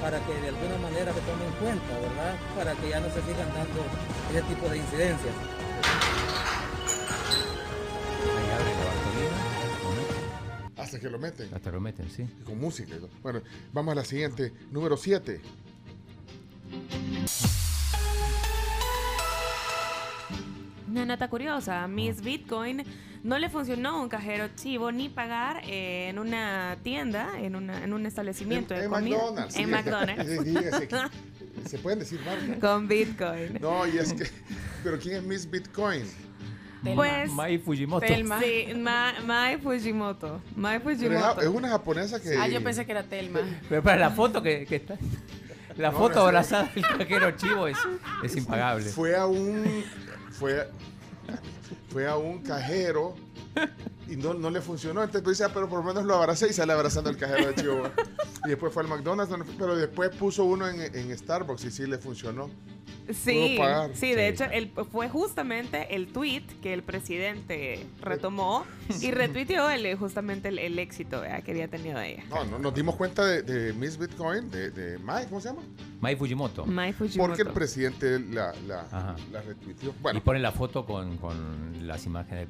para 0.02 0.18
que 0.26 0.34
de 0.34 0.48
alguna 0.48 0.76
manera 0.78 1.14
se 1.14 1.20
tome 1.20 1.46
en 1.46 1.52
cuenta, 1.52 1.98
¿verdad? 2.00 2.36
Para 2.56 2.74
que 2.74 2.88
ya 2.88 2.98
no 2.98 3.06
se 3.06 3.22
sigan 3.22 3.48
dando 3.54 3.84
ese 4.30 4.42
tipo 4.42 4.68
de 4.68 4.78
incidencias. 4.78 5.34
Ahí 8.36 8.50
abre 8.50 8.74
la 8.74 8.84
Bartolina, 8.84 9.38
¿no? 10.74 10.82
Hasta 10.82 10.98
que 10.98 11.08
lo 11.08 11.18
meten. 11.20 11.54
hasta 11.54 11.70
lo 11.70 11.80
meten, 11.80 12.10
sí. 12.10 12.26
y 12.40 12.42
Con 12.42 12.58
música. 12.58 12.96
Bueno, 13.22 13.42
vamos 13.72 13.92
a 13.92 13.94
la 13.94 14.04
siguiente. 14.04 14.52
Número 14.72 14.96
7. 14.96 15.40
Una 20.88 21.06
nota 21.06 21.30
curiosa, 21.30 21.86
Miss 21.86 22.20
Bitcoin 22.20 22.84
no 23.22 23.38
le 23.38 23.48
funcionó 23.48 24.02
un 24.02 24.08
cajero 24.08 24.48
chivo 24.56 24.90
ni 24.92 25.08
pagar 25.08 25.62
eh, 25.64 26.08
en 26.08 26.18
una 26.18 26.76
tienda, 26.82 27.38
en, 27.40 27.54
una, 27.56 27.84
en 27.84 27.92
un 27.92 28.04
establecimiento 28.06 28.74
En, 28.74 28.80
de 28.80 28.86
en 28.86 28.90
comida. 28.92 29.16
McDonald's. 29.18 29.56
En 29.56 29.64
sí. 29.66 29.70
McDonald's. 29.70 30.26
Sí, 30.44 30.44
dígase 30.44 30.88
que- 30.88 31.00
Se 31.68 31.78
pueden 31.78 31.98
decir 32.00 32.18
marcas. 32.24 32.58
Con 32.58 32.88
Bitcoin. 32.88 33.58
No, 33.60 33.86
y 33.86 33.98
es 33.98 34.12
que. 34.14 34.24
Pero 34.82 34.98
¿quién 34.98 35.16
es 35.16 35.22
Miss 35.22 35.48
Bitcoin? 35.48 36.02
Telma. 36.82 36.96
Pues, 36.96 37.30
Mai 37.30 37.58
Fujimoto. 37.58 38.04
Telma. 38.06 38.40
sí, 38.40 38.74
Ma- 38.76 39.12
Mai 39.24 39.58
Fujimoto. 39.58 40.40
Mai 40.56 40.78
Pero 40.80 40.90
es, 40.90 40.98
Fujimoto. 40.98 41.40
es 41.42 41.46
una 41.48 41.68
japonesa 41.68 42.20
que. 42.20 42.36
Ah, 42.36 42.48
yo 42.48 42.60
pensé 42.64 42.84
que 42.84 42.90
era 42.92 43.04
Telma. 43.04 43.40
Pero 43.68 43.82
para 43.82 43.96
la 43.98 44.10
foto 44.10 44.42
que, 44.42 44.64
que 44.66 44.76
está. 44.76 44.96
La 45.76 45.90
No, 45.92 45.98
foto 45.98 46.20
abrazada 46.26 46.68
del 46.74 46.82
cajero 46.84 47.30
chivo 47.32 47.66
es, 47.68 47.78
es 48.24 48.34
impagable. 48.36 48.86
Fue 48.86 49.14
a 49.14 49.26
un. 49.26 49.84
Fue, 50.30 50.68
fue 51.88 52.06
a 52.06 52.16
un 52.16 52.42
cajero 52.42 53.14
y 54.12 54.16
no, 54.16 54.34
no 54.34 54.50
le 54.50 54.60
funcionó. 54.60 55.02
Entonces 55.02 55.22
tú 55.22 55.30
dices, 55.30 55.46
ah, 55.46 55.50
pero 55.52 55.68
por 55.68 55.78
lo 55.78 55.84
menos 55.84 56.04
lo 56.04 56.14
abracé 56.16 56.48
y 56.48 56.52
sale 56.52 56.72
abrazando 56.72 57.10
el 57.10 57.16
cajero 57.16 57.48
de 57.48 57.54
Chihuahua. 57.54 57.92
Y 58.44 58.50
después 58.50 58.72
fue 58.72 58.82
al 58.82 58.88
McDonald's, 58.88 59.34
pero 59.58 59.76
después 59.76 60.10
puso 60.10 60.44
uno 60.44 60.68
en, 60.68 60.80
en 60.80 61.16
Starbucks 61.16 61.64
y 61.64 61.70
sí 61.70 61.86
le 61.86 61.98
funcionó. 61.98 62.50
Sí, 63.12 63.58
sí, 63.94 64.14
de 64.14 64.28
hecho, 64.28 64.44
el, 64.44 64.70
fue 64.90 65.08
justamente 65.08 65.94
el 65.94 66.12
tweet 66.12 66.44
que 66.62 66.72
el 66.72 66.82
presidente 66.82 67.84
retomó 68.00 68.64
y 69.00 69.10
retuiteó 69.10 69.68
el, 69.70 69.96
justamente 69.96 70.48
el, 70.48 70.58
el 70.58 70.78
éxito 70.78 71.20
¿verdad? 71.20 71.42
que 71.42 71.50
había 71.50 71.68
tenido 71.68 72.00
ella. 72.00 72.22
No, 72.30 72.44
no, 72.44 72.58
nos 72.58 72.74
dimos 72.74 72.94
cuenta 72.94 73.24
de, 73.24 73.42
de 73.42 73.72
Miss 73.72 73.98
Bitcoin, 73.98 74.50
de, 74.50 74.70
de 74.70 74.98
Mike, 74.98 75.26
¿cómo 75.28 75.40
se 75.40 75.48
llama? 75.48 75.62
Mai 76.00 76.14
Fujimoto. 76.14 76.64
Mai 76.64 76.92
Fujimoto. 76.92 77.28
Porque 77.28 77.42
el 77.42 77.52
presidente 77.52 78.20
la, 78.20 78.54
la, 78.66 79.16
retuiteó. 79.46 79.90
Y 79.90 79.94
Bueno, 80.00 80.22
pone 80.22 80.38
la 80.38 80.52
foto 80.52 80.86
con, 80.86 81.16
con 81.18 81.86
las 81.86 82.06
imágenes 82.06 82.48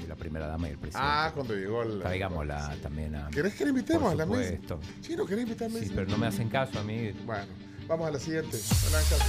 de 0.00 0.08
la 0.08 0.14
primera 0.16 0.46
dama 0.46 0.68
y 0.68 0.72
el 0.72 0.78
presidente. 0.78 1.08
ah, 1.10 1.30
cuando 1.34 1.54
llegó 1.54 1.82
el. 1.82 2.00
Traigámosla 2.00 2.74
también 2.82 3.14
a. 3.14 3.28
¿Querés 3.30 3.54
que 3.54 3.64
le 3.64 3.70
invitemos 3.70 4.12
a 4.12 4.14
la 4.14 4.26
Miss? 4.26 4.46
supuesto. 4.46 4.80
Chino, 5.00 5.26
¿querés 5.26 5.44
invitar 5.44 5.68
a 5.68 5.72
Miss? 5.72 5.84
Sí, 5.84 5.92
pero 5.94 6.06
no 6.08 6.18
me 6.18 6.26
hacen 6.26 6.48
caso 6.48 6.78
a 6.78 6.82
mí. 6.82 7.10
Bueno, 7.24 7.44
vamos 7.86 8.08
a 8.08 8.10
la 8.12 8.18
siguiente. 8.18 8.56
No 8.84 8.90
le 8.90 8.96
hagan 8.96 9.08
caso. 9.10 9.24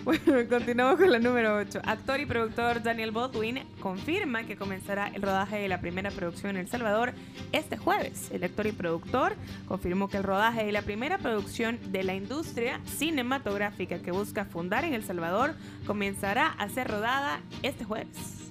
Bueno, 0.04 0.48
continuamos 0.48 0.98
con 0.98 1.10
la 1.10 1.18
número 1.18 1.56
8. 1.56 1.82
Actor 1.84 2.20
y 2.20 2.26
productor 2.26 2.82
Daniel 2.82 3.10
Baldwin 3.10 3.60
confirma 3.80 4.44
que 4.44 4.56
comenzará 4.56 5.08
el 5.08 5.20
rodaje 5.20 5.56
de 5.56 5.68
la 5.68 5.80
primera 5.80 6.10
producción 6.10 6.52
en 6.52 6.62
El 6.62 6.68
Salvador 6.68 7.12
este 7.52 7.76
jueves. 7.76 8.30
El 8.30 8.44
actor 8.44 8.66
y 8.66 8.72
productor 8.72 9.34
confirmó 9.68 10.08
que 10.08 10.16
el 10.16 10.22
rodaje 10.22 10.64
de 10.64 10.72
la 10.72 10.82
primera 10.82 11.18
producción 11.18 11.78
de 11.92 12.02
la 12.02 12.14
industria 12.14 12.80
cinematográfica 12.86 13.98
que 13.98 14.10
busca 14.10 14.46
fundar 14.46 14.84
en 14.84 14.94
El 14.94 15.04
Salvador 15.04 15.54
comenzará 15.86 16.46
a 16.46 16.68
ser 16.70 16.88
rodada 16.88 17.40
este 17.62 17.84
jueves. 17.84 18.49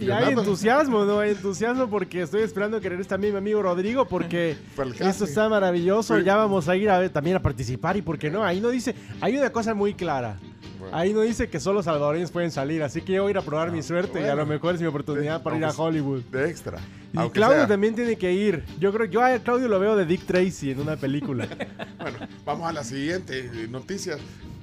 Y 0.00 0.10
hay 0.10 0.32
entusiasmo, 0.32 1.04
¿no? 1.04 1.20
Hay 1.20 1.30
entusiasmo 1.30 1.88
porque 1.88 2.22
estoy 2.22 2.42
esperando 2.42 2.80
que 2.80 2.88
regrese 2.88 3.08
también 3.08 3.32
mi 3.32 3.38
amigo 3.38 3.62
Rodrigo 3.62 4.06
porque 4.06 4.56
esto 5.00 5.24
está 5.24 5.48
maravilloso. 5.48 6.18
Ya 6.18 6.36
vamos 6.36 6.68
a 6.68 6.76
ir 6.76 6.90
a 6.90 6.98
ver, 6.98 7.10
también 7.10 7.36
a 7.36 7.42
participar 7.42 7.96
y 7.96 8.02
por 8.02 8.18
qué 8.18 8.30
no. 8.30 8.44
Ahí 8.44 8.60
no 8.60 8.68
dice, 8.68 8.94
hay 9.20 9.36
una 9.36 9.50
cosa 9.50 9.74
muy 9.74 9.94
clara. 9.94 10.38
Bueno. 10.78 10.96
Ahí 10.96 11.12
no 11.12 11.20
dice 11.20 11.48
que 11.48 11.60
solo 11.60 11.82
salvadoreños 11.82 12.30
pueden 12.30 12.50
salir, 12.50 12.82
así 12.82 13.02
que 13.02 13.12
yo 13.12 13.22
voy 13.22 13.30
a 13.30 13.32
ir 13.32 13.38
a 13.38 13.42
probar 13.42 13.70
mi 13.70 13.82
suerte 13.82 14.20
y 14.20 14.24
a 14.24 14.34
lo 14.34 14.46
mejor 14.46 14.74
es 14.74 14.80
mi 14.80 14.86
oportunidad 14.86 15.42
para 15.42 15.56
ir 15.56 15.64
a 15.64 15.70
Hollywood. 15.70 16.22
De 16.24 16.48
extra. 16.48 16.78
Y 17.12 17.28
Claudio 17.30 17.58
sea. 17.58 17.66
también 17.66 17.94
tiene 17.94 18.16
que 18.16 18.32
ir. 18.32 18.64
Yo 18.78 18.92
creo 18.92 19.06
yo 19.06 19.22
a 19.22 19.38
Claudio 19.38 19.68
lo 19.68 19.78
veo 19.78 19.96
de 19.96 20.06
Dick 20.06 20.24
Tracy 20.24 20.70
en 20.70 20.80
una 20.80 20.96
película. 20.96 21.46
Bueno, 22.00 22.18
vamos 22.46 22.66
a 22.66 22.72
la 22.72 22.82
siguiente 22.82 23.50
noticia 23.68 24.16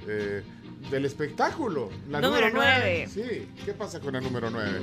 eh, 0.08 0.42
del 0.90 1.04
espectáculo. 1.04 1.90
La 2.08 2.20
Número 2.20 2.48
nueve. 2.52 3.06
nueve. 3.06 3.08
Sí, 3.12 3.48
¿qué 3.64 3.72
pasa 3.72 4.00
con 4.00 4.14
la 4.14 4.20
número 4.20 4.50
9? 4.50 4.80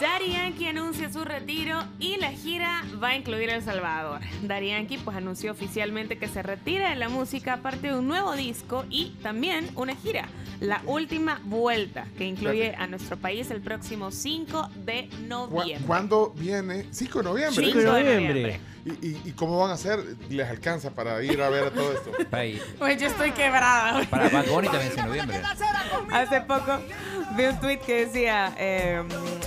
Daddy 0.00 0.32
Yankee 0.32 0.66
anuncia 0.66 1.10
su 1.12 1.24
retiro 1.24 1.78
y 1.98 2.16
la 2.16 2.30
gira 2.32 2.82
va 3.02 3.08
a 3.10 3.16
incluir 3.16 3.48
El 3.50 3.62
Salvador. 3.62 4.20
Daddy 4.42 4.68
Yankee 4.68 4.98
pues 4.98 5.16
anunció 5.16 5.52
oficialmente 5.52 6.18
que 6.18 6.28
se 6.28 6.42
retira 6.42 6.90
de 6.90 6.96
la 6.96 7.08
música 7.08 7.54
aparte 7.54 7.88
de 7.88 7.94
un 7.98 8.08
nuevo 8.08 8.34
disco 8.34 8.84
y 8.90 9.10
también 9.22 9.68
una 9.76 9.94
gira, 9.94 10.28
La 10.60 10.80
Última 10.86 11.40
Vuelta, 11.44 12.06
que 12.16 12.24
incluye 12.24 12.74
a 12.76 12.86
nuestro 12.86 13.16
país 13.16 13.50
el 13.50 13.60
próximo 13.60 14.10
5 14.10 14.70
de 14.76 15.08
noviembre. 15.28 15.86
¿Cuándo 15.86 16.32
viene? 16.36 16.86
5 16.90 17.18
de 17.18 17.24
noviembre. 17.24 17.64
5 17.66 17.78
de 17.78 17.84
noviembre. 17.84 18.60
¿Y, 18.84 18.90
y, 19.06 19.22
y 19.24 19.32
cómo 19.32 19.58
van 19.58 19.70
a 19.70 19.74
hacer? 19.74 19.98
¿Les 20.28 20.46
alcanza 20.48 20.90
para 20.90 21.22
ir 21.22 21.40
a 21.40 21.48
ver 21.48 21.70
todo 21.70 21.92
esto? 21.92 22.10
Pues 22.78 23.00
yo 23.00 23.06
estoy 23.06 23.30
quebrada. 23.32 24.04
para 24.10 24.28
Bad 24.28 24.46
Bunny 24.46 24.68
también 24.68 24.92
es 24.92 24.98
en 24.98 25.06
noviembre. 25.06 25.40
Hace 26.12 26.40
poco 26.42 26.78
vi 27.36 27.44
un 27.44 27.58
tweet 27.60 27.78
que 27.78 28.06
decía, 28.06 28.54
eh, 28.58 29.02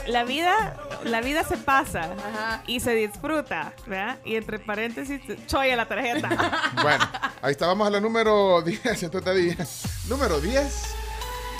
la 0.07 0.23
vida, 0.23 0.77
la 1.03 1.21
vida 1.21 1.43
se 1.43 1.57
pasa 1.57 2.13
Ajá. 2.13 2.63
y 2.65 2.79
se 2.79 2.95
disfruta, 2.95 3.73
¿verdad? 3.85 4.17
Y 4.25 4.35
entre 4.35 4.57
paréntesis, 4.59 5.21
choya 5.45 5.75
la 5.75 5.87
tarjeta. 5.87 6.29
Bueno, 6.81 7.05
ahí 7.41 7.51
está, 7.51 7.67
vamos 7.67 7.87
a 7.87 7.91
la 7.91 7.99
número 7.99 8.61
10. 8.61 9.03
Entonces, 9.03 10.05
número 10.09 10.39
10. 10.39 10.95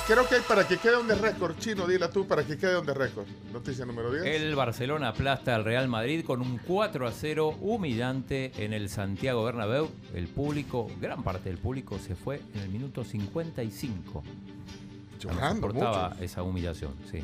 Creo 0.08 0.26
que 0.28 0.36
hay 0.36 0.42
para 0.48 0.66
que 0.66 0.78
quede 0.78 0.96
un 0.98 1.06
de 1.08 1.16
récord. 1.16 1.58
Chino, 1.60 1.86
dila 1.86 2.10
tú 2.10 2.26
para 2.26 2.44
que 2.46 2.58
quede 2.58 2.78
un 2.80 2.86
de 2.86 2.94
récord. 2.94 3.26
Noticia 3.52 3.86
número 3.86 4.10
10. 4.14 4.24
El 4.26 4.56
Barcelona 4.56 5.10
aplasta 5.10 5.54
al 5.54 5.66
Real 5.66 5.90
Madrid 5.90 6.24
con 6.26 6.40
un 6.42 6.60
4 6.60 7.06
a 7.08 7.12
0 7.12 7.56
humillante 7.60 8.54
en 8.64 8.72
el 8.72 8.88
Santiago 8.88 9.44
Bernabéu. 9.44 9.90
El 10.14 10.28
público, 10.28 10.90
gran 11.02 11.24
parte 11.24 11.50
del 11.50 11.58
público 11.58 12.00
se 12.00 12.16
fue 12.16 12.42
en 12.56 12.62
el 12.62 12.70
minuto 12.70 13.04
55. 13.04 14.24
No 14.24 15.20
Llorando 15.20 15.68
soportaba 15.68 16.10
mucho. 16.12 16.24
esa 16.24 16.44
humillación, 16.44 16.94
sí. 17.12 17.22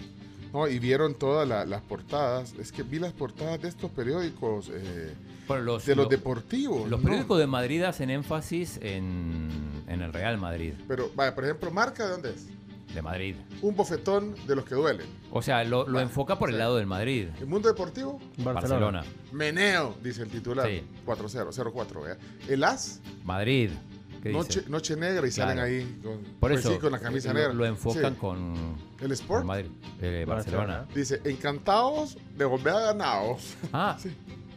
No, 0.51 0.67
y 0.67 0.77
vieron 0.79 1.15
todas 1.15 1.47
la- 1.47 1.65
las 1.65 1.81
portadas. 1.83 2.53
Es 2.59 2.71
que 2.73 2.83
vi 2.83 2.99
las 2.99 3.13
portadas 3.13 3.61
de 3.61 3.69
estos 3.69 3.91
periódicos, 3.91 4.69
eh, 4.73 5.13
los, 5.47 5.85
de 5.85 5.95
los 5.95 6.03
lo- 6.05 6.09
deportivos. 6.09 6.89
los 6.89 6.99
¿no? 6.99 7.05
periódicos 7.05 7.39
de 7.39 7.47
Madrid 7.47 7.83
hacen 7.83 8.09
énfasis 8.09 8.77
en, 8.81 9.47
en 9.87 10.01
el 10.01 10.11
Real 10.11 10.37
Madrid, 10.37 10.73
Pero, 10.87 11.09
vaya, 11.15 11.33
por 11.33 11.45
ejemplo, 11.45 11.71
marca 11.71 12.03
de 12.05 12.11
dónde 12.11 12.29
es. 12.31 12.47
De 12.93 13.01
Madrid. 13.01 13.35
Un 13.61 13.75
bofetón 13.75 14.35
de 14.47 14.55
los 14.55 14.65
que 14.65 14.75
duelen. 14.75 15.05
O 15.31 15.41
sea, 15.41 15.63
lo, 15.63 15.87
lo 15.87 15.99
Ah, 15.99 16.03
enfoca 16.03 16.37
por 16.37 16.49
el 16.49 16.57
lado 16.57 16.75
del 16.77 16.85
Madrid. 16.87 17.27
El 17.39 17.47
mundo 17.47 17.67
deportivo, 17.69 18.19
Barcelona. 18.37 19.03
meneo, 19.31 19.95
dice 20.03 20.21
el 20.23 20.29
titular. 20.29 20.67
Sí. 20.67 20.83
4-0, 21.05 21.51
0-4, 21.51 22.03
vea. 22.03 22.17
El 22.47 22.63
as, 22.63 23.01
Madrid. 23.23 23.71
¿Qué 24.21 24.31
noche, 24.31 24.59
dice? 24.59 24.71
noche 24.71 24.95
negra 24.95 25.27
y 25.27 25.31
salen 25.31 25.59
ahí 25.59 25.99
con, 26.01 26.19
Por 26.39 26.51
pues 26.51 26.59
eso 26.61 26.71
sí, 26.73 26.79
con 26.79 26.93
la 26.93 26.99
camisa 26.99 27.29
lo, 27.33 27.39
negra. 27.39 27.53
lo 27.53 27.65
enfocan 27.65 28.13
Sí. 28.13 28.19
con 28.19 28.53
El 28.55 28.97
con 28.99 29.11
Sport 29.11 29.45
Madrid, 29.45 29.65
eh, 30.01 30.23
Barcelona. 30.25 30.85
dice, 30.95 31.19
encantados 31.25 32.17
de 32.37 32.45
volver 32.45 32.73
a 32.73 32.79
ganados. 32.79 33.55
Ah, 33.73 33.97
Sí. 34.01 34.11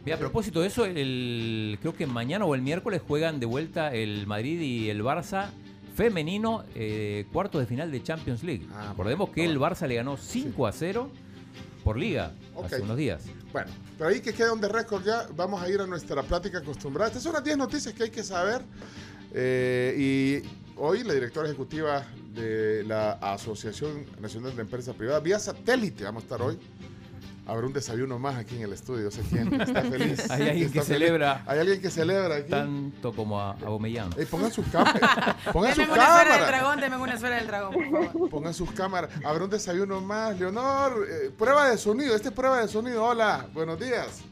mira, 0.05 0.17
a 0.17 0.21
propósito 0.21 0.61
de 0.61 0.69
eso, 0.69 0.85
el, 0.85 1.79
creo 1.81 1.95
que 1.97 2.07
mañana 2.07 2.45
o 2.45 2.55
el 2.55 2.63
miércoles 2.63 3.03
juegan 3.05 3.41
de 3.41 3.47
vuelta 3.47 3.93
el 3.93 4.25
Madrid 4.29 4.61
y 4.61 4.89
el 4.89 5.03
Barça 5.03 5.49
femenino, 5.97 6.63
eh, 6.75 7.27
cuartos 7.33 7.61
de 7.61 7.67
final 7.67 7.91
de 7.91 8.03
Champions 8.03 8.43
League. 8.43 8.67
Ah, 8.73 8.89
Recordemos 8.91 9.31
que 9.31 9.45
el 9.45 9.59
Barça 9.59 9.87
le 9.89 9.95
ganó 9.95 10.19
5 10.19 10.67
a 10.67 10.73
0 10.73 11.11
por 11.83 11.97
liga 11.97 12.33
hace 12.63 12.83
unos 12.83 12.99
días. 12.99 13.23
Bueno, 13.53 13.71
pero 13.97 14.11
ahí 14.11 14.21
que 14.21 14.35
queda 14.35 14.53
un 14.53 14.61
de 14.61 14.69
récord 14.69 15.03
ya, 15.03 15.27
vamos 15.35 15.63
a 15.63 15.71
ir 15.71 15.81
a 15.81 15.87
nuestra 15.87 16.23
plática 16.23 16.59
acostumbrada. 16.59 17.09
Estas 17.09 17.23
son 17.23 17.33
las 17.33 17.43
10 17.43 17.57
noticias 17.57 17.95
que 17.95 18.05
hay 18.05 18.11
que 18.11 18.23
saber. 18.23 18.61
Eh, 19.33 20.43
y 20.45 20.49
hoy 20.77 21.03
la 21.03 21.15
directora 21.15 21.49
ejecutiva 21.49 22.05
de 22.35 22.85
la 22.85 23.13
Asociación 23.13 24.05
Nacional 24.21 24.55
de 24.55 24.63
Empresas 24.63 24.95
Privadas, 24.95 25.23
vía 25.23 25.39
satélite, 25.39 26.05
vamos 26.05 26.25
a 26.25 26.27
estar 26.27 26.43
hoy. 26.43 26.59
Habrá 27.49 27.65
un 27.67 27.73
desayuno 27.73 28.19
más 28.19 28.35
aquí 28.37 28.57
en 28.57 28.63
el 28.63 28.73
estudio, 28.73 29.05
yo 29.05 29.11
sé 29.13 29.23
quién 29.31 29.61
está 29.61 29.83
feliz. 29.83 30.29
Hay 30.31 30.43
alguien 30.49 30.67
Está 30.67 30.81
que 30.81 30.85
feliz. 30.85 30.87
celebra 30.87 31.45
Hay 31.47 31.59
alguien 31.61 31.81
que 31.81 31.91
celebra 31.91 32.35
aquí. 32.37 32.51
tanto 32.51 33.13
como 33.13 33.41
a, 33.41 33.53
a. 33.53 33.57
Ey, 34.19 34.27
pongan 34.29 34.51
sus 34.51 34.67
cámaras. 34.67 35.37
Pongan 35.53 35.75
sus 35.75 35.87
Deme 35.87 35.93
una 35.93 36.03
esfera 36.03 36.19
del 36.19 36.29
cámaras. 36.29 36.49
dragón, 36.49 36.81
deme 36.81 36.97
una 36.97 37.15
esfera 37.15 37.37
del 37.37 37.47
dragón, 37.47 37.73
por 37.75 37.91
favor. 38.13 38.31
Pongan 38.31 38.53
sus 38.55 38.73
cámaras. 38.73 39.11
Habrá 39.25 39.45
un 39.45 39.51
desayuno 39.51 40.01
más. 40.01 40.37
Leonor, 40.41 41.07
eh, 41.09 41.31
prueba 41.39 41.71
de 41.71 41.79
sonido. 41.79 42.17
Esta 42.17 42.31
es 42.31 42.35
prueba 42.35 42.61
de 42.61 42.67
sonido. 42.69 43.05
Hola, 43.05 43.47
buenos 43.55 43.79
días. 43.79 44.23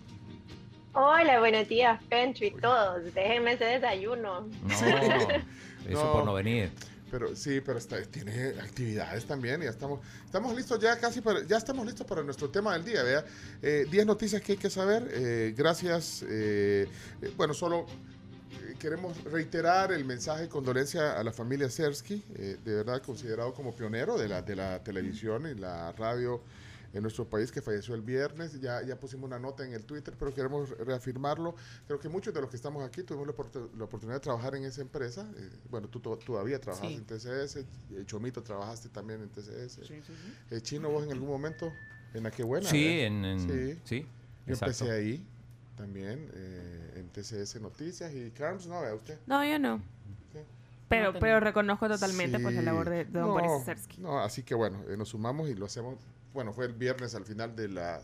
Hola, 0.93 1.39
buenos 1.39 1.69
días, 1.69 2.01
Pencho 2.09 2.45
y 2.45 2.51
todos. 2.53 3.03
Déjenme 3.15 3.53
ese 3.53 3.65
desayuno. 3.65 4.41
No, 4.43 4.69
eso 5.89 6.05
No. 6.05 6.13
por 6.13 6.25
no 6.25 6.35
venir. 6.35 6.73
Pero 7.15 7.37
sí, 7.37 7.61
pero 7.61 7.79
está- 7.79 8.03
tiene 8.03 8.49
actividades 8.61 9.25
también 9.25 9.61
ya 9.63 9.71
estamos, 9.71 10.01
estamos 10.25 10.53
listos 10.57 10.81
ya 10.81 10.99
casi 10.99 11.21
para, 11.21 11.45
ya 11.45 11.59
estamos 11.59 11.87
listos 11.87 12.05
para 12.05 12.25
nuestro 12.25 12.51
tema 12.51 12.73
del 12.73 12.85
día, 12.85 13.05
vea. 13.05 13.25
Eh, 13.63 13.87
10 13.89 14.05
noticias 14.05 14.43
que 14.43 14.53
hay 14.53 14.59
que 14.59 14.69
saber. 14.69 15.07
eh, 15.13 15.55
gracias. 15.57 16.25
eh, 16.29 16.89
eh, 17.23 17.33
bueno, 17.37 17.55
solo 17.55 17.87
eh, 18.51 18.75
queremos 18.81 19.23
reiterar 19.31 19.93
el 19.93 20.05
mensaje 20.05 20.43
de 20.43 20.49
condolencia 20.49 21.13
a 21.17 21.23
la 21.23 21.33
familia 21.33 21.71
Sersky, 21.71 22.21
eh, 22.35 22.57
de 22.65 22.75
verdad 22.75 23.01
considerado 23.01 23.55
como 23.55 23.77
pionero 23.77 24.19
de 24.19 24.27
la, 24.27 24.43
de 24.43 24.57
la 24.57 24.83
televisión 24.83 25.47
y 25.47 25.55
la 25.55 25.93
radio 25.93 26.43
en 26.95 27.03
nuestro 27.03 27.29
país 27.29 27.51
que 27.53 27.61
falleció 27.61 27.95
el 27.95 28.01
viernes. 28.03 28.59
Ya, 28.61 28.81
ya 28.83 28.99
pusimos 28.99 29.27
una 29.27 29.39
nota 29.39 29.67
en 29.67 29.73
el 29.75 29.85
Twitter, 29.85 30.15
pero 30.19 30.33
queremos 30.33 30.71
reafirmarlo. 30.79 31.55
Creo 31.87 31.99
que 31.99 32.09
muchos 32.09 32.33
de 32.33 32.41
los 32.41 32.49
que 32.49 32.57
estamos 32.57 32.83
aquí 32.85 33.03
tuvimos 33.03 33.27
la, 33.27 33.35
oportu- 33.35 33.71
la 33.77 33.85
oportunidad 33.85 34.17
de 34.17 34.21
trabajar 34.21 34.55
en 34.55 34.65
esa 34.65 34.81
empresa. 34.81 35.29
Eh, 35.37 35.51
bueno, 35.71 35.89
tú 35.89 36.01
to- 36.01 36.17
todavía 36.17 36.61
trabajas 36.61 36.89
Sí. 36.89 36.95
en 36.95 37.05
TCS, 37.05 37.57
eh, 37.61 38.05
Chomito 38.07 38.43
trabajaste 38.43 38.89
también 38.89 39.21
en 39.23 39.29
TCS. 39.29 39.81
Eh, 40.51 40.61
Chino, 40.63 40.89
vos 40.89 41.05
en 41.05 41.13
algún 41.13 41.29
momento 41.29 41.73
en 42.15 42.23
la 42.23 42.31
que 42.31 42.43
buena. 42.45 42.69
Sí, 42.71 42.85
¿eh? 42.87 43.07
en, 43.07 43.25
en- 43.25 43.41
Sí. 43.41 43.81
sí, 43.85 44.01
Yo 44.47 44.53
exacto. 44.55 44.85
empecé 44.85 44.91
ahí 44.93 45.27
también 45.77 46.31
eh, 46.33 46.93
en 46.97 47.09
TCS 47.09 47.61
Noticias 47.61 48.15
y 48.15 48.31
Carms, 48.31 48.69
no, 48.69 48.81
vea 48.81 48.95
usted. 48.95 49.19
No, 49.27 49.45
yo 49.45 49.59
no. 49.59 49.83
Pero, 50.89 51.13
No 51.15 51.19
pero 51.19 51.41
reconozco 51.41 51.89
totalmente 51.89 52.39
pues, 52.39 52.55
la 52.55 52.61
Sí. 52.61 52.67
labor 52.67 52.91
de, 52.91 52.97
de 53.07 53.19
don 53.19 53.23
no, 53.29 53.33
Boris 53.33 53.65
Sersky. 53.65 54.01
No, 54.01 54.21
así 54.21 54.43
que 54.43 54.55
bueno, 54.55 54.85
eh, 54.89 54.97
nos 54.97 55.09
sumamos 55.09 55.49
y 55.49 55.55
lo 55.55 55.65
hacemos. 55.67 55.97
Bueno, 56.35 56.53
fue 56.53 56.67
el 56.67 56.73
viernes 56.73 57.15
al 57.15 57.25
final 57.25 57.55
de 57.55 57.69
la, 57.69 58.03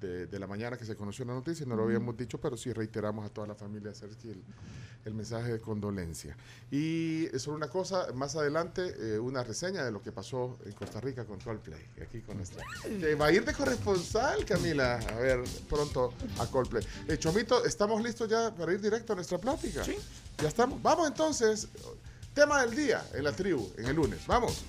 de, 0.00 0.26
de 0.26 0.38
la 0.38 0.46
mañana 0.46 0.76
que 0.76 0.84
se 0.84 0.94
conoció 0.94 1.24
la 1.24 1.32
noticia, 1.32 1.64
no 1.66 1.74
lo 1.76 1.84
habíamos 1.84 2.16
dicho, 2.16 2.38
pero 2.38 2.56
sí 2.56 2.72
reiteramos 2.72 3.24
a 3.26 3.30
toda 3.30 3.46
la 3.46 3.54
familia 3.54 3.94
Sersky 3.94 4.28
el, 4.28 4.42
el 5.06 5.14
mensaje 5.14 5.52
de 5.52 5.60
condolencia. 5.60 6.36
Y 6.70 7.26
solo 7.38 7.56
una 7.56 7.68
cosa, 7.68 8.12
más 8.14 8.36
adelante, 8.36 8.94
eh, 8.98 9.18
una 9.18 9.42
reseña 9.42 9.82
de 9.82 9.90
lo 9.90 10.02
que 10.02 10.12
pasó 10.12 10.58
en 10.66 10.72
Costa 10.72 11.00
Rica 11.00 11.24
con 11.24 11.40
Coldplay, 11.40 11.80
aquí 12.02 12.20
con 12.20 12.36
nuestra. 12.36 12.62
va 13.18 13.26
a 13.26 13.32
ir 13.32 13.46
de 13.46 13.54
corresponsal, 13.54 14.44
Camila, 14.44 14.96
a 14.98 15.14
ver 15.18 15.42
pronto 15.68 16.12
a 16.38 16.46
Coldplay. 16.46 16.86
Eh, 17.08 17.16
Chomito, 17.18 17.64
¿estamos 17.64 18.02
listos 18.02 18.28
ya 18.28 18.54
para 18.54 18.74
ir 18.74 18.80
directo 18.82 19.14
a 19.14 19.16
nuestra 19.16 19.38
plática? 19.38 19.82
Sí. 19.84 19.96
Ya 20.36 20.48
estamos. 20.48 20.82
Vamos 20.82 21.08
entonces. 21.08 21.68
Tema 22.34 22.60
del 22.64 22.76
día 22.76 23.04
en 23.14 23.24
la 23.24 23.32
tribu, 23.32 23.72
en 23.76 23.86
el 23.86 23.96
lunes. 23.96 24.24
Vamos. 24.26 24.64